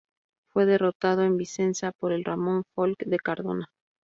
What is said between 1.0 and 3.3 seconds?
en Vicenza por el Ramón Folc de